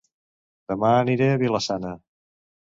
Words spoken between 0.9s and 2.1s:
aniré a Vila-sana